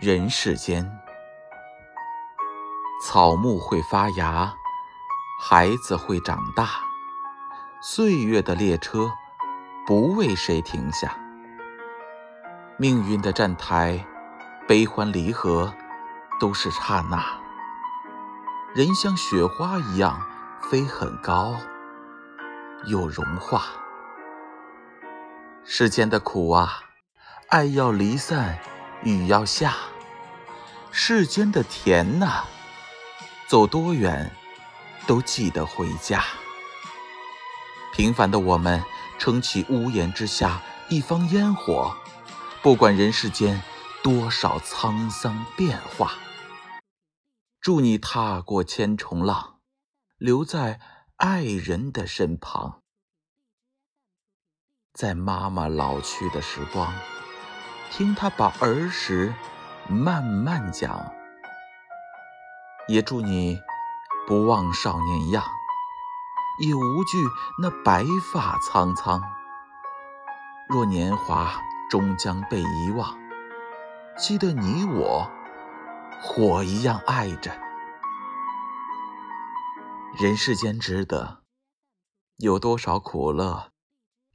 [0.00, 0.98] 人世间，
[3.00, 4.52] 草木会发芽，
[5.40, 6.68] 孩子会长大，
[7.80, 9.12] 岁月的列车
[9.86, 11.16] 不为谁停下。
[12.76, 14.04] 命运的站台，
[14.66, 15.72] 悲欢离合
[16.40, 17.24] 都是刹那。
[18.74, 20.20] 人像雪花一样
[20.60, 21.54] 飞很高，
[22.86, 23.62] 又融化。
[25.62, 26.80] 世间的苦啊，
[27.48, 28.58] 爱要离散。
[29.04, 29.76] 雨要下，
[30.90, 32.44] 世间的甜呐，
[33.46, 34.34] 走多远
[35.06, 36.24] 都记得回家。
[37.92, 38.82] 平凡的我们
[39.18, 41.94] 撑起屋檐之下一方烟火，
[42.62, 43.62] 不管人世间
[44.02, 46.14] 多少沧桑变化。
[47.60, 49.58] 祝你踏过千重浪，
[50.16, 50.80] 留在
[51.16, 52.80] 爱人的身旁，
[54.94, 56.90] 在妈妈老去的时光。
[57.96, 59.32] 听他把儿时
[59.88, 61.14] 慢慢讲，
[62.88, 63.62] 也祝你
[64.26, 65.44] 不忘少年样，
[66.58, 67.16] 也无惧
[67.62, 69.22] 那白发苍苍。
[70.68, 73.16] 若年华终将被遗忘，
[74.18, 75.30] 记得你我
[76.20, 77.52] 火一样爱着。
[80.18, 81.44] 人世间值得，
[82.38, 83.70] 有多少苦乐，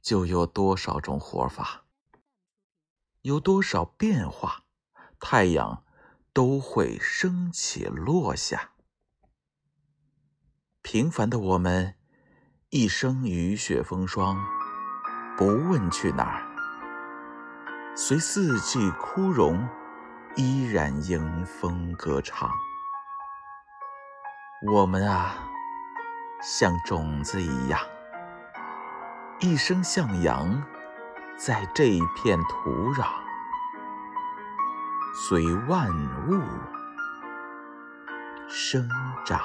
[0.00, 1.82] 就有多少种活法。
[3.22, 4.62] 有多少变化，
[5.18, 5.84] 太阳
[6.32, 8.70] 都会升起落下。
[10.80, 11.96] 平凡的我们，
[12.70, 14.38] 一生雨雪风霜，
[15.36, 19.68] 不问去哪儿，随四季枯荣，
[20.36, 22.50] 依然迎风歌唱。
[24.72, 25.46] 我们啊，
[26.42, 27.78] 像种子一样，
[29.40, 30.79] 一生向阳。
[31.46, 33.06] 在这一片土壤，
[35.26, 35.90] 随万
[36.28, 36.38] 物
[38.46, 38.86] 生
[39.24, 39.40] 长。